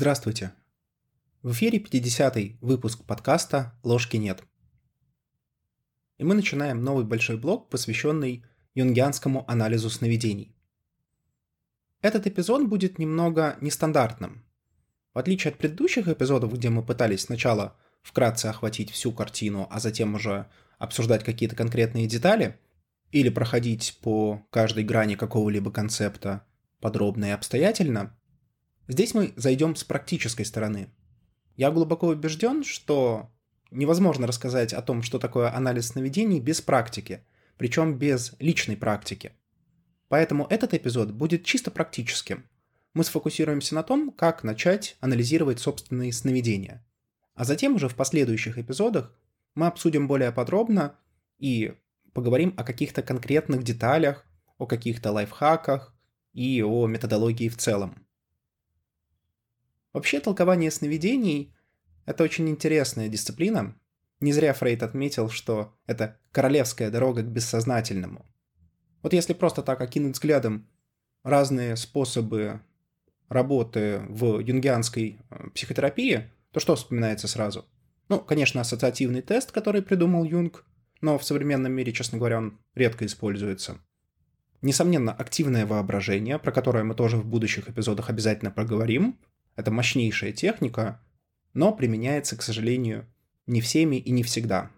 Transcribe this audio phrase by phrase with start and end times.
[0.00, 0.54] Здравствуйте.
[1.42, 4.42] В эфире 50-й выпуск подкаста «Ложки нет».
[6.16, 8.42] И мы начинаем новый большой блок, посвященный
[8.72, 10.56] юнгианскому анализу сновидений.
[12.00, 14.42] Этот эпизод будет немного нестандартным.
[15.12, 20.14] В отличие от предыдущих эпизодов, где мы пытались сначала вкратце охватить всю картину, а затем
[20.14, 20.46] уже
[20.78, 22.58] обсуждать какие-то конкретные детали,
[23.12, 26.46] или проходить по каждой грани какого-либо концепта
[26.80, 28.16] подробно и обстоятельно,
[28.90, 30.88] здесь мы зайдем с практической стороны.
[31.56, 33.30] Я глубоко убежден, что
[33.70, 37.24] невозможно рассказать о том, что такое анализ сновидений без практики,
[37.56, 39.32] причем без личной практики.
[40.08, 42.44] Поэтому этот эпизод будет чисто практическим.
[42.94, 46.84] Мы сфокусируемся на том, как начать анализировать собственные сновидения.
[47.34, 49.14] А затем уже в последующих эпизодах
[49.54, 50.96] мы обсудим более подробно
[51.38, 51.74] и
[52.12, 54.26] поговорим о каких-то конкретных деталях,
[54.58, 55.94] о каких-то лайфхаках
[56.32, 58.04] и о методологии в целом.
[59.92, 61.54] Вообще толкование сновидений–
[62.06, 63.76] это очень интересная дисциплина.
[64.20, 68.24] Не зря Фрейд отметил, что это королевская дорога к бессознательному.
[69.02, 70.68] Вот если просто так окинуть взглядом
[71.22, 72.60] разные способы
[73.28, 77.66] работы в юнгианской э, психотерапии, то что вспоминается сразу?
[78.08, 80.64] Ну, конечно, ассоциативный тест, который придумал Юнг,
[81.00, 83.78] но в современном мире, честно говоря, он редко используется.
[84.62, 89.18] Несомненно, активное воображение, про которое мы тоже в будущих эпизодах обязательно проговорим.
[89.60, 91.04] Это мощнейшая техника,
[91.52, 93.06] но применяется, к сожалению,
[93.46, 94.70] не всеми и не всегда.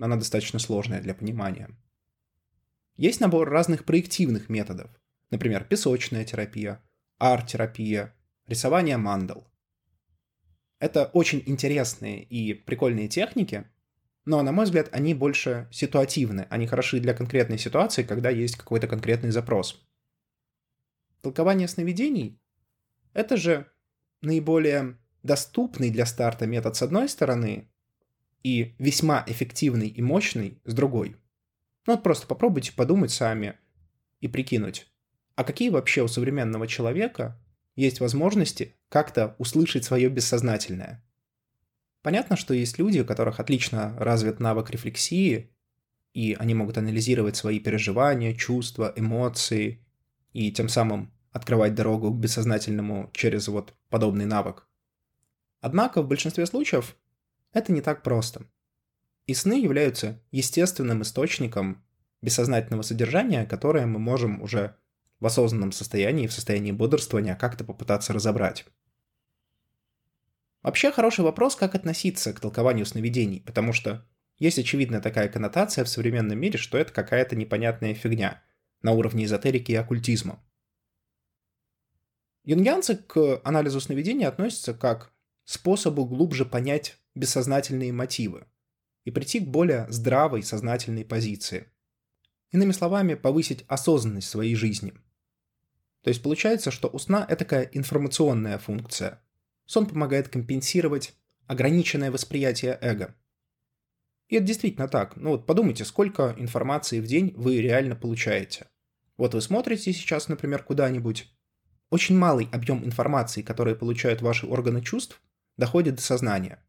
[0.00, 1.68] Она достаточно сложная для понимания.
[2.96, 4.90] Есть набор разных проективных методов,
[5.30, 6.82] например, песочная терапия,
[7.18, 9.46] арт-терапия, рисование мандал.
[10.78, 13.66] Это очень интересные и прикольные техники,
[14.24, 18.88] но, на мой взгляд, они больше ситуативны, они хороши для конкретной ситуации, когда есть какой-то
[18.88, 19.86] конкретный запрос.
[21.20, 22.40] Толкование сновидений—
[23.12, 23.70] это же
[24.24, 27.70] наиболее доступный для старта метод с одной стороны
[28.42, 31.16] и весьма эффективный и мощный с другой.
[31.86, 33.58] Ну вот просто попробуйте подумать сами
[34.20, 34.86] и прикинуть,
[35.36, 37.40] а какие вообще у современного человека
[37.76, 41.04] есть возможности как-то услышать свое бессознательное–
[42.04, 45.50] Понятно, что есть люди, у которых отлично развит навык рефлексии,
[46.12, 49.82] и они могут анализировать свои переживания, чувства, эмоции,
[50.34, 54.68] и тем самым открывать дорогу к бессознательному через вот подобный навык.
[55.60, 56.96] Однако в большинстве случаев
[57.52, 58.46] это не так просто.
[59.26, 61.84] И сны являются естественным источником
[62.22, 64.76] бессознательного содержания, которое мы можем уже
[65.18, 68.64] в осознанном состоянии, в состоянии бодрствования как-то попытаться разобрать.
[70.62, 74.06] Вообще хороший вопрос, как относиться к толкованию сновидений, потому что
[74.38, 78.40] есть очевидная такая коннотация в современном мире, что это какая-то непонятная фигня
[78.82, 80.40] на уровне эзотерики и оккультизма.
[82.44, 85.12] Юнгианцы к анализу сновидений относятся как
[85.44, 88.46] способу глубже понять бессознательные мотивы
[89.04, 91.70] и прийти к более здравой сознательной позиции.
[92.50, 94.92] Иными словами, повысить осознанность своей жизни.
[96.02, 99.22] То есть получается, что у сна это такая информационная функция,
[99.66, 101.14] Сон помогает компенсировать
[101.46, 103.14] ограниченное восприятие эго.
[104.28, 105.16] И это действительно так.
[105.16, 108.68] Ну вот подумайте, сколько информации в день вы реально получаете.
[109.16, 111.33] Вот вы смотрите сейчас, например, куда-нибудь.
[111.90, 115.20] Очень малый объем информации, который получают ваши органы чувств,
[115.56, 116.64] доходит до сознания.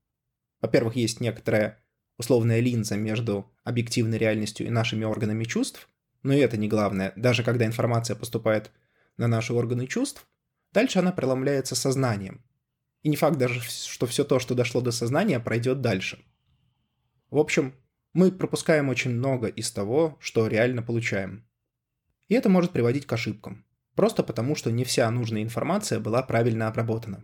[0.61, 1.79] Во-первых, есть некоторая
[2.17, 5.89] условная линза между объективной реальностью и нашими органами чувств,
[6.23, 7.13] но и это не главное.
[7.15, 8.71] Даже когда информация поступает
[9.17, 10.27] на наши органы чувств,
[10.71, 12.43] дальше она преломляется сознанием.
[13.03, 16.23] И не факт даже, что все то, что дошло до сознания, пройдет дальше.
[17.29, 17.75] В общем,
[18.13, 21.45] мы пропускаем очень много из того, что реально получаем.
[22.27, 23.65] И это может приводить к ошибкам.
[23.95, 27.23] Просто потому, что не вся нужная информация была правильно обработана.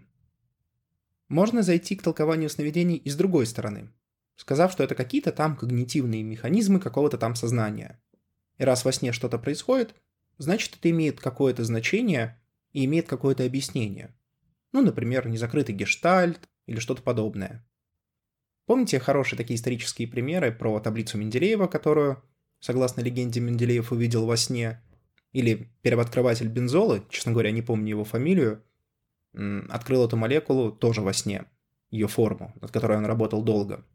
[1.27, 3.91] Можно зайти к толкованию сновидений и с другой стороны,
[4.35, 8.01] сказав, что это какие-то там когнитивные механизмы какого-то там сознания.
[8.57, 9.95] И раз во сне что-то происходит,
[10.37, 12.41] значит это имеет какое-то значение
[12.73, 14.15] и имеет какое-то объяснение.
[14.71, 17.65] Ну, например, незакрытый гештальт или что-то подобное.
[18.65, 22.23] Помните хорошие такие исторические примеры про таблицу Менделеева, которую,
[22.59, 24.81] согласно легенде, Менделеев увидел во сне?
[25.31, 28.63] Или первооткрыватель бензолы, честно говоря, не помню его фамилию,
[29.69, 31.45] открыл эту молекулу тоже во сне,
[31.89, 33.85] ее форму, над которой он работал долго.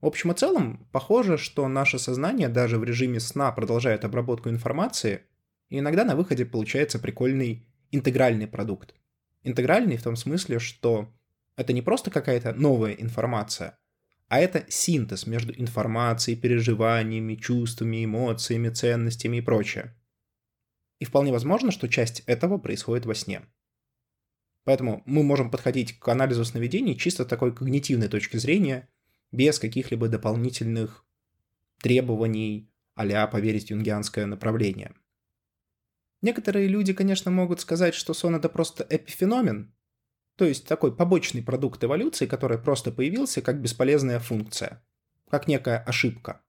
[0.00, 5.22] В общем и целом, похоже, что наше сознание даже в режиме сна продолжает обработку информации,
[5.68, 8.96] и иногда на выходе получается прикольный интегральный продукт.
[9.44, 11.08] Интегральный в том смысле, что
[11.56, 13.78] это не просто какая-то новая информация,
[14.26, 19.94] а это синтез между информацией, переживаниями, чувствами, эмоциями, ценностями и прочее.
[21.02, 23.42] И вполне возможно, что часть этого происходит во сне.
[24.62, 28.88] Поэтому мы можем подходить к анализу сновидений чисто такой когнитивной точки зрения,
[29.32, 31.04] без каких-либо дополнительных
[31.82, 34.94] требований а поверить в юнгианское направление.
[36.20, 39.74] Некоторые люди, конечно, могут сказать, что сон— это просто эпифеномен,
[40.36, 44.86] то есть такой побочный продукт эволюции, который просто появился как бесполезная функция,
[45.28, 46.42] как некая ошибка.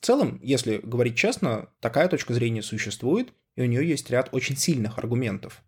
[0.00, 4.56] В целом, если говорить честно, такая точка зрения существует, и у нее есть ряд очень
[4.56, 5.62] сильных аргументов.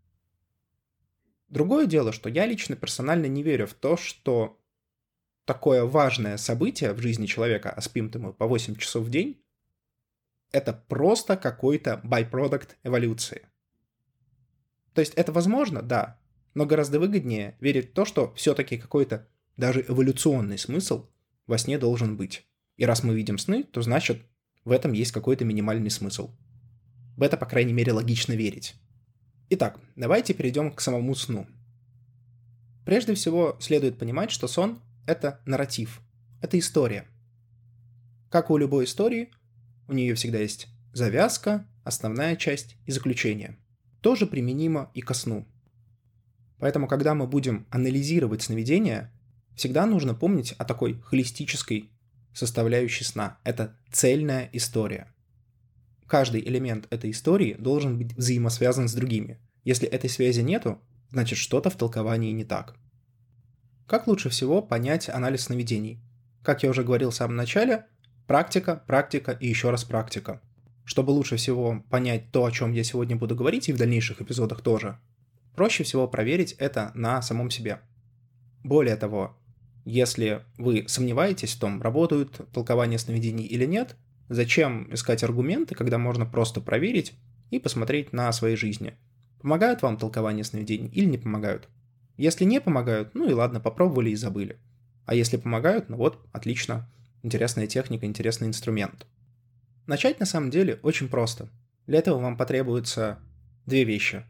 [1.48, 4.60] Другое дело, что я лично персонально не верю в то, что
[5.44, 9.42] такое важное событие в жизни человека, а спим-то мы по 8 часов в день,
[10.52, 13.48] это просто какой-то байпродукт эволюции.
[14.94, 16.20] То есть это возможно, да,
[16.54, 21.08] но гораздо выгоднее верить в то, что все-таки какой-то даже эволюционный смысл
[21.46, 22.46] во сне должен быть.
[22.80, 24.22] И раз мы видим сны, то значит
[24.64, 26.30] в этом есть какой-то минимальный смысл.
[27.14, 28.74] В это, по крайней мере, логично верить.
[29.50, 31.46] Итак, давайте перейдем к самому сну.
[32.86, 36.00] Прежде всего, следует понимать, что сон— это нарратив,
[36.40, 37.06] это история.
[38.30, 39.28] Как у любой истории,
[39.86, 43.58] у нее всегда есть завязка, основная часть и заключение.
[44.00, 45.46] Тоже применимо и ко сну.
[46.58, 49.12] Поэтому, когда мы будем анализировать сновидения,
[49.54, 51.90] всегда нужно помнить о такой холистической
[52.32, 53.38] составляющей сна.
[53.44, 55.12] Это цельная история–
[56.10, 59.38] каждый элемент этой истории должен быть взаимосвязан с другими.
[59.62, 62.74] Если этой связи нету, значит что-то в толковании не так.
[63.86, 66.02] Как лучше всего понять анализ сновидений?
[66.42, 67.86] Как я уже говорил в самом начале,
[68.26, 70.42] практика, практика и еще раз практика.
[70.84, 74.62] Чтобы лучше всего понять то, о чем я сегодня буду говорить, и в дальнейших эпизодах
[74.62, 74.98] тоже,
[75.54, 77.80] проще всего проверить это на самом себе.
[78.64, 79.38] Более того,
[79.84, 83.96] если вы сомневаетесь в том, работают толкования сновидений или нет,
[84.30, 87.14] Зачем искать аргументы, когда можно просто проверить
[87.50, 88.94] и посмотреть на своей жизни?
[89.42, 91.68] Помогают вам толкования сновидений или не помогают?
[92.16, 94.56] Если не помогают, ну и ладно, попробовали и забыли.
[95.04, 96.88] А если помогают, ну вот, отлично.
[97.24, 99.04] Интересная техника, интересный инструмент.
[99.88, 101.48] Начать на самом деле очень просто.
[101.88, 103.18] Для этого вам потребуется
[103.66, 104.24] две вещи.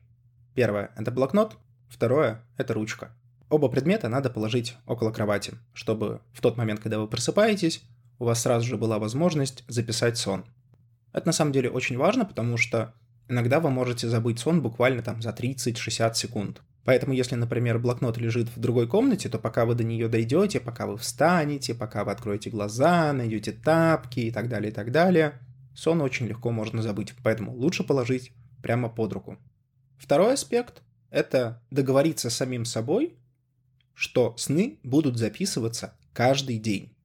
[0.55, 1.59] Первое– это блокнот,
[1.91, 3.15] второе– это ручка.
[3.51, 7.83] Оба предмета надо положить около кровати, чтобы в тот момент, когда вы просыпаетесь,
[8.21, 10.45] у вас сразу же была возможность записать сон.
[11.13, 12.95] Это на самом деле очень важно, потому что
[13.29, 16.63] иногда вы можете забыть сон буквально там за 30-60 секунд.
[16.85, 20.87] Поэтому, если, например, блокнот лежит в другой комнате, то пока вы до нее дойдете, пока
[20.87, 25.41] вы встанете, пока вы откроете глаза, найдете тапки и так далее, и так далее,
[25.75, 27.15] сон очень легко можно забыть.
[27.25, 28.33] Поэтому лучше положить
[28.63, 29.39] прямо под руку.
[29.99, 33.17] Второй аспект– это договориться с самим собой,
[33.95, 36.97] что сны будут записываться каждый день.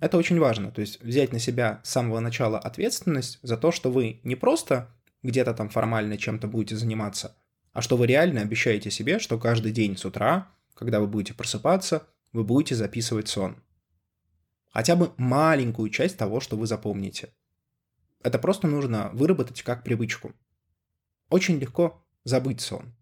[0.00, 3.90] Это очень важно, то есть взять на себя с самого начала ответственность за то, что
[3.90, 4.92] вы не просто
[5.22, 7.36] где-то там формально чем-то будете заниматься,
[7.72, 12.08] а что вы реально обещаете себе, что каждый день с утра, когда вы будете просыпаться,
[12.32, 13.62] вы будете записывать сон.
[14.70, 17.32] Хотя бы маленькую часть того, что вы запомните.
[18.22, 20.32] Это просто нужно выработать как привычку.
[21.28, 22.94] Очень легко забыть сон.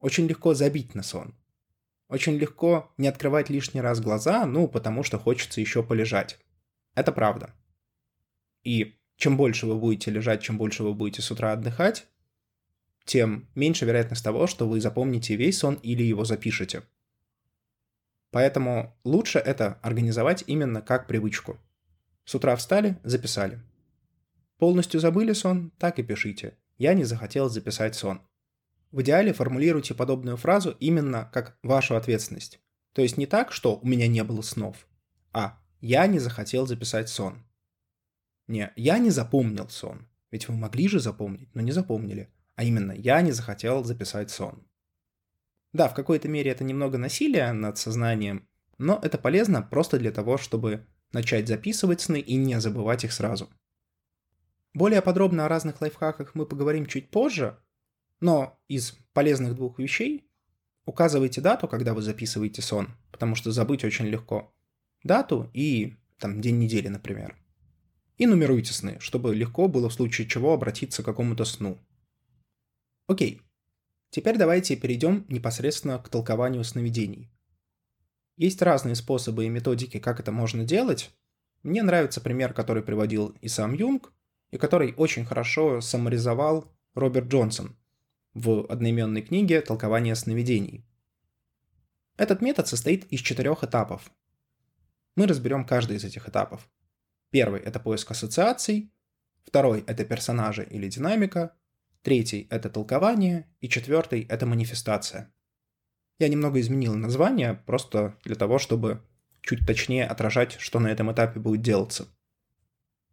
[0.00, 1.34] Очень легко забить на сон.
[2.10, 6.40] Очень легко не открывать лишний раз глаза, ну, потому что хочется еще полежать.
[6.96, 7.54] Это правда.
[8.64, 12.08] И чем больше вы будете лежать, чем больше вы будете с утра отдыхать,
[13.04, 16.82] тем меньше вероятность того, что вы запомните весь сон или его запишете.
[18.32, 21.60] Поэтому лучше это организовать именно как привычку.
[22.24, 23.60] С утра встали, записали.
[24.58, 26.56] Полностью забыли сон, так и пишите.
[26.76, 28.20] Я не захотел записать сон.
[28.92, 32.60] В идеале формулируйте подобную фразу именно как вашу ответственность.
[32.92, 34.88] То есть не так, что у меня не было снов,
[35.32, 37.44] а я не захотел записать сон.
[38.48, 40.08] Не, я не запомнил сон.
[40.32, 42.32] Ведь вы могли же запомнить, но не запомнили.
[42.56, 44.66] А именно, я не захотел записать сон.
[45.72, 50.36] Да, в какой-то мере это немного насилие над сознанием, но это полезно просто для того,
[50.36, 53.48] чтобы начать записывать сны и не забывать их сразу.
[54.74, 57.58] Более подробно о разных лайфхаках мы поговорим чуть позже,
[58.20, 60.26] но из полезных двух вещей
[60.84, 64.54] указывайте дату, когда вы записываете сон, потому что забыть очень легко.
[65.02, 67.36] Дату и там день недели, например.
[68.18, 71.78] И нумеруйте сны, чтобы легко было в случае чего обратиться к какому-то сну.
[73.06, 73.40] Окей.
[74.10, 77.30] Теперь давайте перейдем непосредственно к толкованию сновидений.
[78.36, 81.10] Есть разные способы и методики, как это можно делать.
[81.62, 84.12] Мне нравится пример, который приводил и сам Юнг,
[84.50, 87.76] и который очень хорошо саморизовал Роберт Джонсон
[88.34, 90.86] в одноименной книге «Толкование сновидений».
[92.16, 94.10] Этот метод состоит из четырех этапов.
[95.16, 96.68] Мы разберем каждый из этих этапов.
[97.30, 98.92] Первый– это поиск ассоциаций,
[99.42, 101.56] второй– это персонажи или динамика,
[102.02, 105.32] третий— это толкование, и четвертый— это манифестация.
[106.18, 109.02] Я немного изменил название, просто для того, чтобы
[109.40, 112.06] чуть точнее отражать, что на этом этапе будет делаться.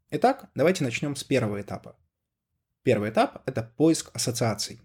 [0.09, 1.97] Итак, давайте начнем с первого этапа.
[2.83, 4.81] Первый этап— это поиск ассоциаций.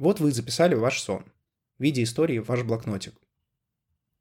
[0.00, 1.26] Вот вы записали ваш сон
[1.76, 3.12] в виде истории в ваш блокнотик.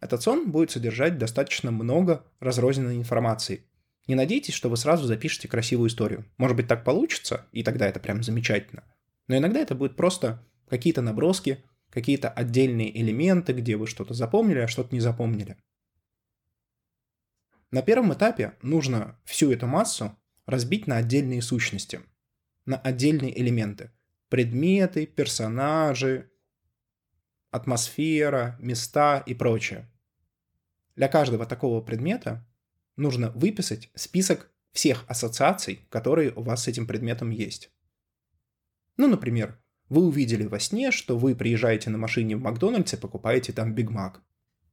[0.02, 3.64] Этот сон будет содержать достаточно много разрозненной информации.
[4.06, 6.26] Не надейтесь, что вы сразу запишете красивую историю.
[6.38, 8.84] Может быть, так получится, и тогда это прям замечательно.
[9.30, 14.68] Но иногда это будет просто какие-то наброски, какие-то отдельные элементы, где вы что-то запомнили, а
[14.68, 15.56] что-то не запомнили.
[17.72, 20.14] На первом этапе нужно всю эту массу
[20.46, 22.02] разбить на отдельные сущности,
[22.66, 23.92] на отдельные элементы.
[24.30, 26.30] Предметы, персонажи,
[27.52, 29.90] атмосфера, места и прочее.
[30.96, 32.46] Для каждого такого предмета
[32.96, 37.72] нужно выписать список всех ассоциаций, которые у вас с этим предметом есть.
[38.98, 39.58] Ну, например,
[39.88, 43.90] вы увидели во сне, что вы приезжаете на машине в Макдональдс и покупаете там Биг
[43.90, 44.22] Мак.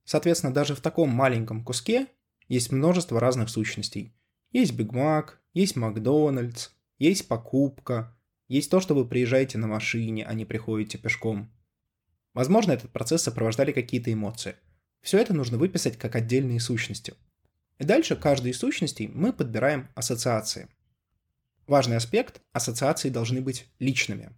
[0.04, 2.08] Соответственно, даже в таком маленьком куске
[2.48, 4.14] есть множество разных сущностей.
[4.52, 8.15] Есть Биг Мак, есть Макдональдс, есть покупка,
[8.48, 11.50] есть то, что вы приезжаете на машине, а не приходите пешком.
[12.34, 14.56] Возможно, этот процесс сопровождали какие-то эмоции.
[15.00, 17.14] Все это нужно выписать как отдельные сущности.
[17.78, 20.68] И дальше каждой из сущностей мы подбираем ассоциации.
[21.66, 24.30] Важный аспект– ассоциации должны быть личными.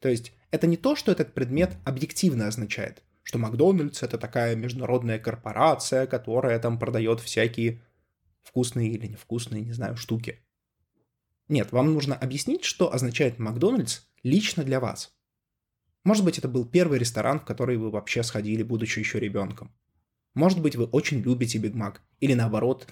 [0.00, 5.18] То есть это не то, что этот предмет объективно означает, что Макдональдс это такая международная
[5.18, 7.82] корпорация, которая там продает всякие
[8.42, 10.40] вкусные или невкусные, не знаю, штуки.
[11.48, 15.14] Нет, вам нужно объяснить, что означает Макдональдс лично для вас.
[16.04, 19.74] Может быть, это был первый ресторан, в который вы вообще сходили, будучи еще ребенком.
[20.34, 22.86] Может быть, вы очень любите Биг Мак, или наоборот,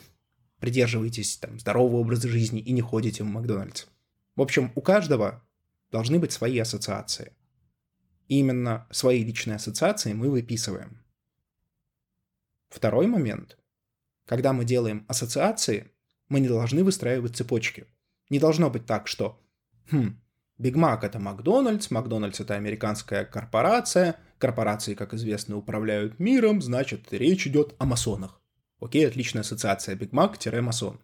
[0.59, 3.87] придерживаетесь там, здорового образа жизни и не ходите в Макдональдс.
[4.35, 5.43] В общем, у каждого
[5.91, 7.33] должны быть свои ассоциации.
[8.29, 11.03] И именно свои личные ассоциации мы выписываем.
[12.69, 13.59] Второй момент.
[14.25, 15.93] Когда мы делаем ассоциации,
[16.29, 17.87] мы не должны выстраивать цепочки.
[18.31, 19.41] Не должно быть так, что
[19.91, 20.21] «Хм,
[20.59, 27.47] Биг Мак это Макдональдс, Макдональдс это американская корпорация, корпорации, как известно, управляют миром, значит, речь
[27.47, 28.41] идет о масонах.
[28.81, 31.01] Окей, отличная ассоциация Биг Мак-масон.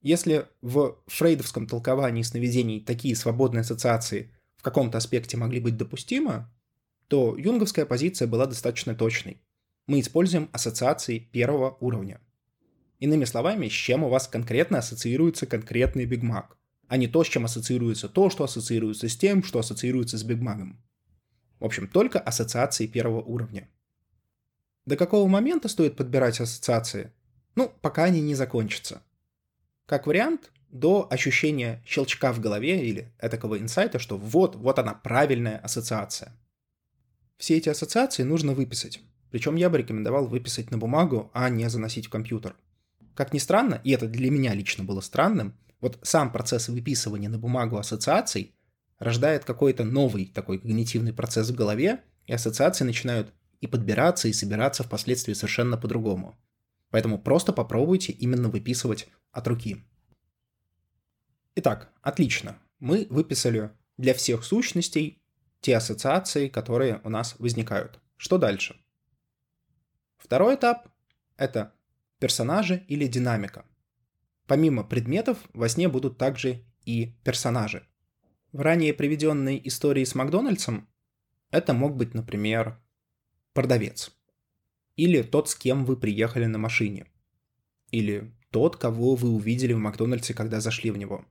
[0.00, 6.46] Если в фрейдовском толковании сновидений такие свободные ассоциации в каком-то аспекте могли быть допустимы,
[7.08, 9.42] то юнговская позиция была достаточно точной.
[9.86, 12.20] Мы используем ассоциации первого уровня.
[12.98, 17.28] Иными словами, с чем у вас конкретно ассоциируется конкретный Биг Мак а не то, с
[17.28, 20.82] чем ассоциируется то, что ассоциируется с тем, что ассоциируется с Биг Маком.
[21.60, 23.68] В общем, только ассоциации первого уровня.
[24.86, 27.12] До какого момента стоит подбирать ассоциации?
[27.56, 29.02] Ну, пока они не закончатся.
[29.86, 35.58] Как вариант, до ощущения щелчка в голове или этакого инсайта, что вот, вот она, правильная
[35.58, 36.34] ассоциация.
[37.36, 39.00] Все эти ассоциации нужно выписать.
[39.30, 42.56] Причем я бы рекомендовал выписать на бумагу, а не заносить в компьютер.
[43.18, 47.36] Как ни странно, и это для меня лично было странным, вот сам процесс выписывания на
[47.36, 48.54] бумагу ассоциаций
[49.00, 54.84] рождает какой-то новый такой когнитивный процесс в голове, и ассоциации начинают и подбираться, и собираться
[54.84, 56.38] впоследствии совершенно по-другому.
[56.90, 59.84] Поэтому просто попробуйте именно выписывать от руки.
[61.56, 62.56] Итак, отлично.
[62.78, 65.20] Мы выписали для всех сущностей
[65.60, 67.98] те ассоциации, которые у нас возникают.
[68.16, 68.80] Что дальше?
[70.18, 70.86] Второй этап—
[71.36, 71.72] это
[72.18, 73.64] персонажи или динамика.
[74.46, 77.86] Помимо предметов, во сне будут также и персонажи.
[78.52, 80.88] В ранее приведенной истории с Макдональдсом
[81.50, 82.80] это мог быть, например,
[83.52, 84.10] продавец.
[84.96, 87.06] Или тот, с кем вы приехали на машине.
[87.90, 91.24] Или тот, кого вы увидели в Макдональдсе, когда зашли в него.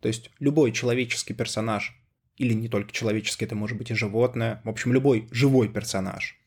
[0.00, 2.00] То есть любой человеческий персонаж,
[2.36, 6.38] или не только человеческий, это может быть и животное, в общем, любой живой персонаж,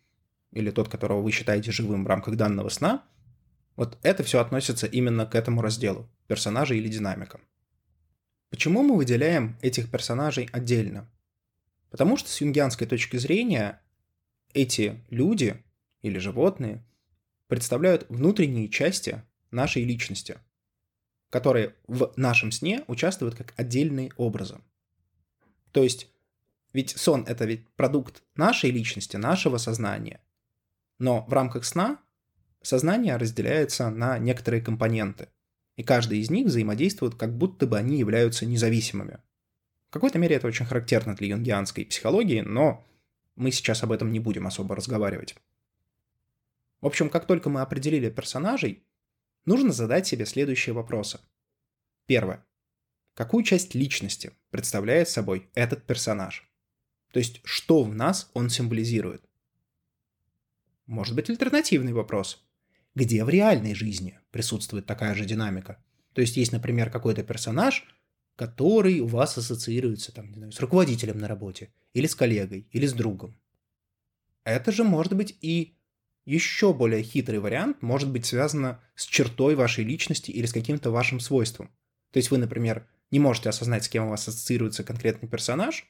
[0.52, 3.04] или тот, которого вы считаете живым в рамках данного сна–
[3.80, 7.40] вот это все относится именно к этому разделу– персонажи или динамика.
[8.50, 11.10] Почему мы выделяем этих персонажей отдельно?
[11.90, 13.82] Потому что с юнгианской точки зрения
[14.54, 15.64] эти люди
[16.02, 16.84] или животные
[17.48, 20.40] представляют внутренние части нашей личности,
[21.30, 24.60] которые в нашем сне участвуют как отдельные образы.
[25.72, 26.10] То есть,
[26.74, 30.20] ведь сон– это ведь продукт нашей личности, нашего сознания.
[30.98, 32.02] Но в рамках сна
[32.62, 35.30] Сознание разделяется на некоторые компоненты,
[35.78, 39.20] и каждый из них взаимодействует, как будто бы они являются независимыми.
[39.90, 42.86] В какой-то мере это очень характерно для юнгианской психологии, но
[43.36, 45.36] мы сейчас об этом не будем особо разговаривать.
[46.82, 48.84] В общем, как только мы определили персонажей,
[49.46, 51.20] нужно задать себе следующие вопросы.
[52.06, 52.46] Первое.
[53.14, 56.50] Какую часть личности представляет собой этот персонаж.
[57.12, 59.24] То есть, что в нас он символизирует.
[60.86, 62.49] Может быть, альтернативный вопрос.
[62.96, 65.84] Где в реальной жизни присутствует такая же динамика?
[66.14, 67.86] То есть, есть, например, какой-то персонаж,
[68.36, 72.86] который у вас ассоциируется там, не знаю, с руководителем на работе, или с коллегой, или
[72.86, 73.40] с другом.
[74.44, 75.78] Это же может быть и
[76.26, 81.20] еще более хитрый вариант, может быть связано с чертой вашей личности или с каким-то вашим
[81.20, 81.68] свойством.
[82.12, 85.86] То есть вы, например, не можете осознать, с кем у вас ассоциируется конкретный персонаж,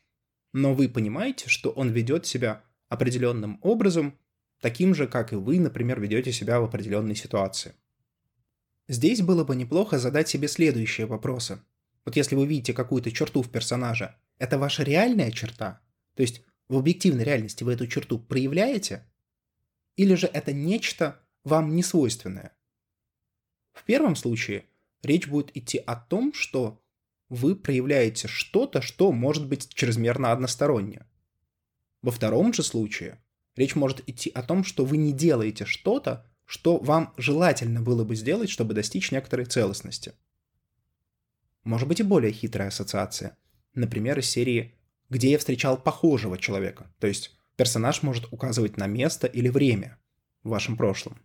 [0.53, 4.17] но вы понимаете, что он ведет себя определенным образом,
[4.59, 7.73] таким же, как и вы, например, ведете себя в определенной ситуации.
[8.87, 11.61] Здесь было бы неплохо задать себе следующие вопросы.
[12.05, 15.81] Вот если вы видите какую-то черту в персонаже, это ваша реальная черта?
[16.15, 19.05] То есть в объективной реальности вы эту черту проявляете?
[19.95, 22.55] Или же это нечто вам не свойственное?
[23.73, 24.65] В первом случае
[25.03, 26.81] речь будет идти о том, что
[27.29, 31.05] вы проявляете что-то, что может быть чрезмерно одностороннее.
[32.01, 33.19] Во втором же случае
[33.59, 38.15] речь может идти о том, что вы не делаете что-то, что вам желательно было бы
[38.15, 40.13] сделать, чтобы достичь некоторой целостности.
[41.65, 43.37] Может быть и более хитрая ассоциация.
[43.73, 44.75] Например, из серии
[45.09, 49.99] «Где я встречал похожего человека», то есть персонаж может указывать на место или время
[50.43, 51.21] в вашем прошлом.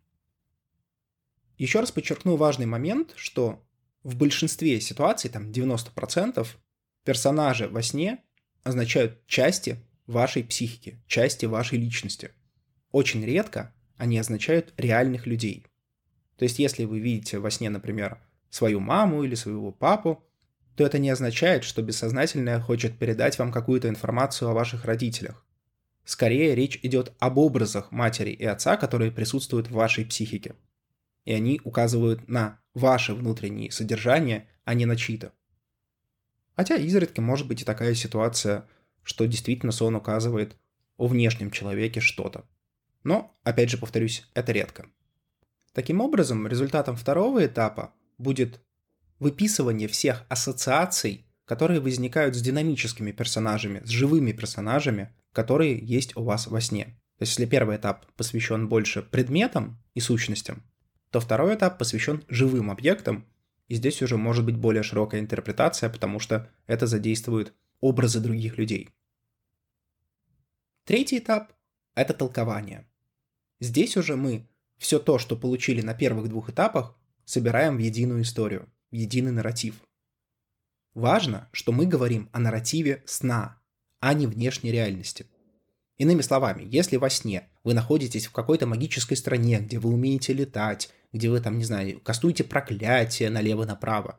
[1.56, 3.64] Еще раз подчеркну важный момент, что
[4.02, 6.44] в большинстве ситуаций, там 90%,
[7.04, 8.24] персонажи во сне
[8.64, 12.30] означают части вашей психики, части вашей личности.
[12.90, 15.66] Очень редко они означают реальных людей.
[16.36, 18.18] То есть, если вы видите во сне, например,
[18.50, 20.22] свою маму или своего папу,
[20.76, 25.46] то это не означает, что бессознательное хочет передать вам какую-то информацию о ваших родителях.
[26.04, 30.54] Скорее, речь идет об образах матери и отца, которые присутствуют в вашей психике.
[31.24, 35.32] И они указывают на ваше внутреннее содержание, а не на чьи-то.
[36.56, 38.68] Хотя изредка может быть и такая ситуация,
[39.04, 40.56] что действительно сон указывает
[40.96, 42.44] о внешнем человеке что-то.
[43.04, 44.86] Но, опять же повторюсь, это редко.
[45.72, 48.60] Таким образом, результатом второго этапа будет
[49.18, 56.46] выписывание всех ассоциаций, которые возникают с динамическими персонажами, с живыми персонажами, которые есть у вас
[56.46, 56.84] во сне.
[57.18, 60.62] То есть если первый этап посвящен больше предметам и сущностям,
[61.10, 63.26] то второй этап посвящен живым объектам,
[63.68, 68.88] и здесь уже может быть более широкая интерпретация, потому что это задействует образы других людей.
[70.86, 71.52] Третий этап–
[71.94, 72.86] это толкование.
[73.60, 78.72] Здесь уже мы все то, что получили на первых двух этапах, собираем в единую историю,
[78.90, 79.74] в единый нарратив.
[80.94, 83.60] Важно, что мы говорим о нарративе сна,
[84.00, 85.26] а не внешней реальности.
[85.98, 90.90] Иными словами, если во сне вы находитесь в какой-то магической стране, где вы умеете летать,
[91.12, 94.18] где вы там, не знаю, кастуете проклятие налево-направо,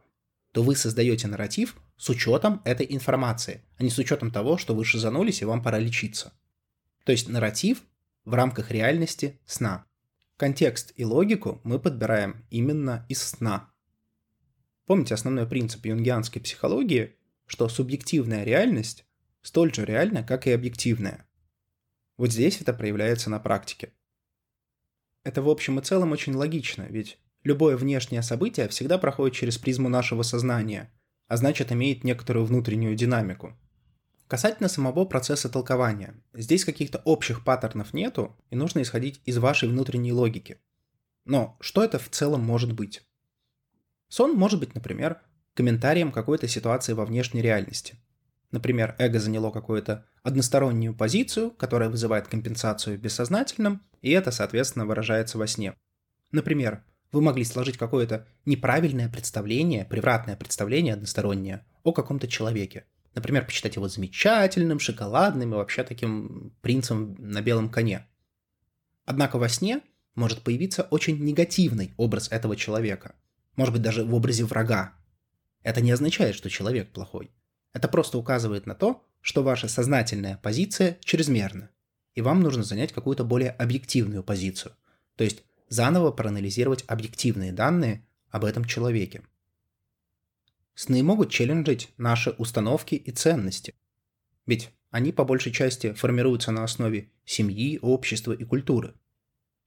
[0.55, 4.85] то вы создаете нарратив с учетом этой информации, а не с учетом того, что вы
[4.85, 6.31] шизанулись и вам пора лечиться.
[7.03, 7.81] То есть нарратив
[8.23, 9.85] в рамках реальности сна.
[10.37, 13.69] Контекст и логику мы подбираем именно из сна.
[14.85, 19.05] Помните основной принцип юнгианской психологии, что субъективная реальность
[19.41, 21.27] столь же реальна, как и объективная.
[22.15, 23.91] Вот здесь это проявляется на практике.
[25.25, 29.87] Это в общем и целом очень логично, ведь любое внешнее событие всегда проходит через призму
[29.87, 30.91] нашего сознания,
[31.27, 33.57] а значит имеет некоторую внутреннюю динамику.
[34.27, 40.11] Касательно самого процесса толкования, здесь каких-то общих паттернов нету, и нужно исходить из вашей внутренней
[40.11, 40.59] логики.
[41.23, 43.07] Но что это в целом может быть?
[44.09, 45.21] Сон может быть, например,
[45.53, 47.95] комментарием какой-то ситуации во внешней реальности.
[48.51, 55.37] Например, эго заняло какую-то одностороннюю позицию, которая вызывает компенсацию в бессознательном, и это, соответственно, выражается
[55.37, 55.75] во сне.
[56.31, 62.85] Например, вы могли сложить какое-то неправильное представление, превратное представление одностороннее о каком-то человеке.
[63.13, 68.07] Например, посчитать его замечательным, шоколадным и вообще таким принцем на белом коне.
[69.05, 69.81] Однако во сне
[70.15, 73.15] может появиться очень негативный образ этого человека.
[73.55, 74.93] Может быть, даже в образе врага.
[75.63, 77.31] Это не означает, что человек плохой.
[77.73, 81.71] Это просто указывает на то, что ваша сознательная позиция чрезмерна,
[82.13, 84.73] и вам нужно занять какую-то более объективную позицию,
[85.15, 89.23] то есть заново проанализировать объективные данные об этом человеке.
[90.73, 93.73] Сны могут челленджить наши установки и ценности,
[94.45, 98.93] ведь они по большей части формируются на основе семьи, общества и культуры.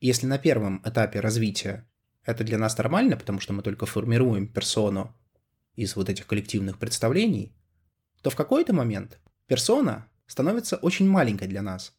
[0.00, 1.88] Если на первом этапе развития
[2.24, 5.16] это для нас нормально, потому что мы только формируем персону
[5.76, 7.54] из вот этих коллективных представлений,
[8.20, 11.96] то в какой-то момент персона становится очень маленькой для нас.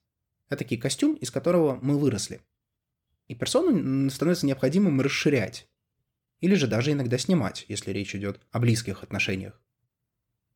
[0.49, 2.41] Это костюм, из которого мы выросли.
[3.29, 5.69] И персону становится необходимым расширять.
[6.41, 9.61] Или же даже иногда снимать, если речь идет о близких отношениях.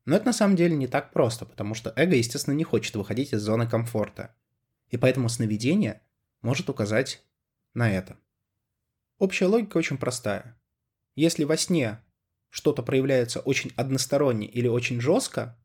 [0.05, 3.31] Но это на самом деле не так просто, потому что эго, естественно, не хочет выходить
[3.31, 4.35] из зоны комфорта.
[4.89, 6.01] И поэтому сновидение
[6.41, 7.23] может указать
[7.75, 8.17] на это.
[9.19, 10.59] Общая логика очень простая.
[11.15, 12.01] Если во сне
[12.49, 15.59] что-то проявляется очень односторонне или очень жестко,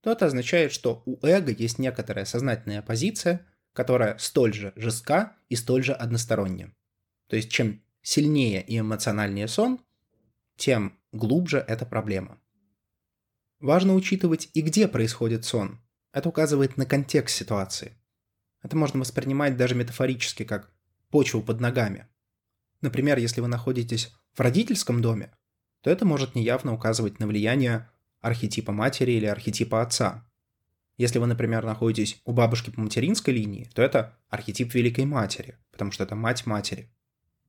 [0.00, 5.54] то это означает, что у эго есть некоторая сознательная позиция, которая столь же жестка и
[5.54, 6.74] столь же односторонняя.
[7.28, 9.80] То есть чем сильнее и эмоциональнее сон,
[10.56, 12.40] тем глубже эта проблема.
[13.60, 15.78] Важно учитывать и где происходит сон.
[16.12, 17.92] Это указывает на контекст ситуации.
[18.62, 20.72] Это можно воспринимать даже метафорически, как
[21.10, 22.08] почву под ногами.
[22.80, 25.36] Например, если вы находитесь в родительском доме,
[25.82, 27.90] то это может неявно указывать на влияние
[28.22, 30.26] архетипа матери или архетипа отца.
[30.96, 35.92] Если вы, например, находитесь у бабушки по материнской линии, то это архетип Великой Матери, потому
[35.92, 36.90] что это мать матери.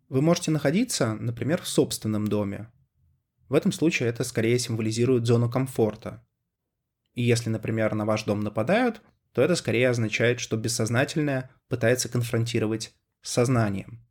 [0.10, 2.72] Вы можете находиться, например, в собственном доме.
[3.48, 6.26] В этом случае это скорее символизирует зону комфорта.
[7.14, 12.94] И если, например, на ваш дом нападают, то это скорее означает, что бессознательное пытается конфронтировать
[13.22, 14.06] с сознанием.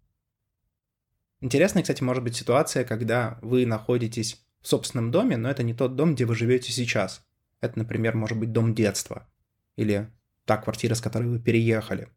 [1.40, 5.96] Интересная, кстати, может быть ситуация, когда вы находитесь в собственном доме, но это не тот
[5.96, 7.25] дом, где вы живете сейчас.
[7.61, 9.29] Это, например, может быть дом детства.
[9.77, 10.11] Или
[10.45, 12.09] та квартира, с которой вы переехали.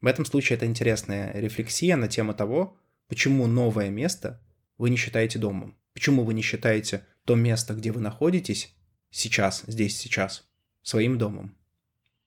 [0.00, 2.76] В этом случае это интересная рефлексия на тему того,
[3.08, 4.40] почему новое место
[4.78, 5.76] вы не считаете домом.
[5.92, 8.74] Почему вы не считаете то место, где вы находитесь
[9.10, 10.48] сейчас, здесь, сейчас,
[10.82, 11.56] своим домом.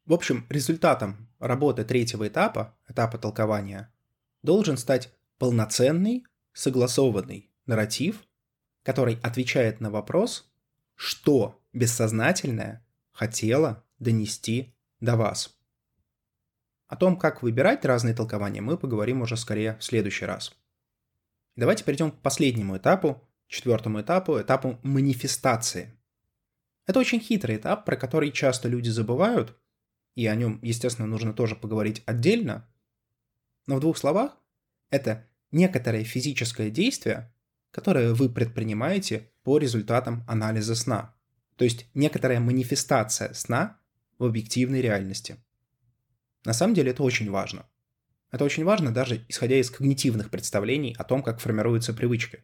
[0.06, 3.92] В общем, результатом работы третьего этапа, этапа толкования,
[4.44, 8.24] должен стать полноценный, согласованный нарратив,
[8.84, 10.52] который отвечает на вопрос,
[10.96, 15.58] что бессознательное хотело донести до вас.
[16.88, 20.56] О том, как выбирать разные толкования, мы поговорим уже скорее в следующий раз.
[21.56, 25.98] Давайте перейдем к последнему этапу, четвертому этапу, этапу манифестации.
[26.86, 29.58] Это очень хитрый этап, про который часто люди забывают,
[30.16, 32.68] и о нем, естественно, нужно тоже поговорить отдельно.
[33.66, 34.38] Но в двух словах,
[34.90, 37.34] это некоторое физическое действие,
[37.72, 41.16] которое вы предпринимаете по результатам анализа сна.
[41.56, 43.80] То есть некоторая манифестация сна
[44.18, 45.38] в объективной реальности.
[46.46, 47.66] На самом деле это очень важно.
[48.32, 52.44] Это очень важно даже исходя из когнитивных представлений о том, как формируются привычки.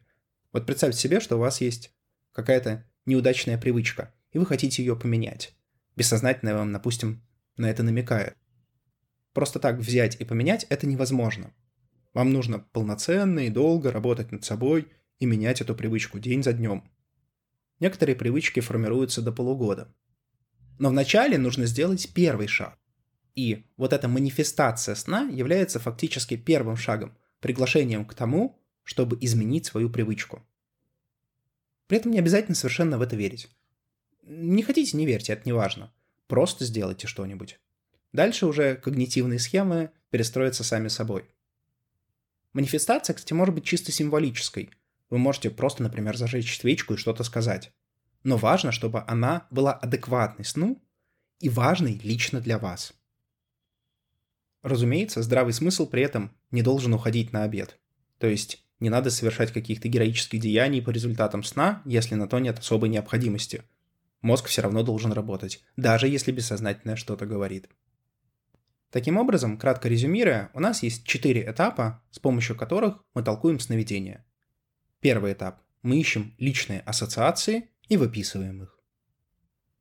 [0.52, 1.92] Вот представьте себе, что у вас есть
[2.32, 5.54] какая-то неудачная привычка, и вы хотите ее поменять.
[5.96, 7.22] Бессознательно вам, допустим,
[7.56, 8.36] на это намекает.
[9.32, 11.52] Просто так взять и поменять это невозможно.
[12.14, 16.90] Вам нужно полноценно и долго работать над собой и менять эту привычку день за днем.
[17.80, 19.92] Некоторые привычки формируются до полугода.
[20.78, 22.78] Но вначале нужно сделать первый шаг.
[23.34, 29.88] И вот эта манифестация сна является фактически первым шагом, приглашением к тому, чтобы изменить свою
[29.88, 30.46] привычку.
[31.86, 33.48] При этом не обязательно совершенно в это верить.
[34.22, 35.92] Не хотите, не верьте, это не важно.
[36.26, 37.58] Просто сделайте что-нибудь.
[38.12, 41.24] Дальше уже когнитивные схемы перестроятся сами собой.
[42.52, 44.70] Манифестация, кстати, может быть чисто символической.
[45.10, 47.72] Вы можете просто, например, зажечь свечку и что-то сказать.
[48.22, 50.80] Но важно, чтобы она была адекватной сну
[51.40, 52.94] и важной лично для вас.
[54.62, 57.78] Разумеется, здравый смысл при этом не должен уходить на обед.
[58.18, 62.58] То есть не надо совершать каких-то героических деяний по результатам сна, если на то нет
[62.58, 63.64] особой необходимости.
[64.20, 67.68] Мозг все равно должен работать, даже если бессознательное что-то говорит.
[68.90, 74.26] Таким образом, кратко резюмируя, у нас есть четыре этапа, с помощью которых мы толкуем сновидения.
[75.00, 75.62] Первый этап.
[75.82, 78.78] Мы ищем личные ассоциации и выписываем их.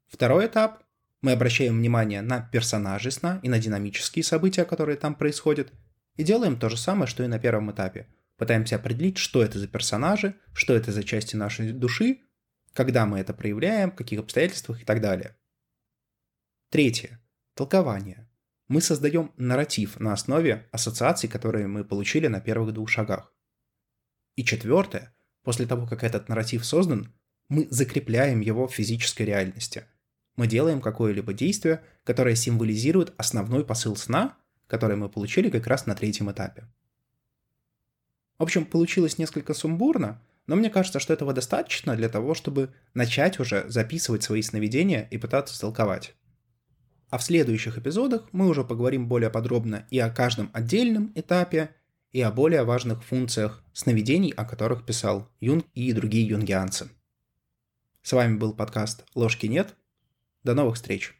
[0.08, 0.84] Второй этап.
[1.22, 5.74] Мы обращаем внимание на персонажи сна и на динамические события, которые там происходят,
[6.16, 8.08] и делаем то же самое, что и на первом этапе.
[8.38, 12.22] Пытаемся определить, что это за персонажи, что это за части нашей души,
[12.74, 15.36] когда мы это проявляем, в каких обстоятельствах и так далее.
[16.70, 17.20] Третье.
[17.56, 18.30] Толкование
[18.70, 23.34] мы создаем нарратив на основе ассоциаций, которые мы получили на первых двух шагах.
[24.40, 27.14] И четвертое, после того, как этот нарратив создан,
[27.50, 29.84] мы закрепляем его в физической реальности.
[30.38, 35.94] Мы делаем какое-либо действие, которое символизирует основной посыл сна, который мы получили как раз на
[35.94, 36.70] третьем этапе.
[38.38, 43.42] В общем, получилось несколько сумбурно, но мне кажется, что этого достаточно для того, чтобы начать
[43.42, 46.16] уже записывать свои сновидения и пытаться толковать.
[47.10, 51.76] А в следующих эпизодах мы уже поговорим более подробно и о каждом отдельном этапе,
[52.12, 56.90] и о более важных функциях сновидений, о которых писал Юнг и другие юнгианцы.
[58.02, 59.76] С вами был подкаст «Ложки нет».
[60.44, 61.19] До новых встреч!